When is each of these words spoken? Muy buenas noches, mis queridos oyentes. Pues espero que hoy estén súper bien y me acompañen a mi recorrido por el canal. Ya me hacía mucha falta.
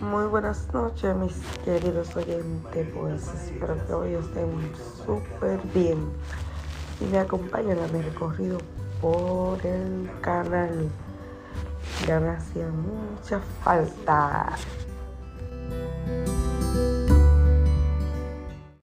Muy 0.00 0.26
buenas 0.26 0.72
noches, 0.74 1.16
mis 1.16 1.32
queridos 1.64 2.14
oyentes. 2.14 2.86
Pues 2.94 3.32
espero 3.32 3.76
que 3.86 3.92
hoy 3.94 4.14
estén 4.14 4.50
súper 5.06 5.58
bien 5.72 5.98
y 7.00 7.04
me 7.06 7.18
acompañen 7.18 7.78
a 7.78 7.86
mi 7.88 8.02
recorrido 8.02 8.58
por 9.00 9.64
el 9.64 10.10
canal. 10.20 10.90
Ya 12.06 12.20
me 12.20 12.28
hacía 12.28 12.68
mucha 12.68 13.40
falta. 13.64 14.52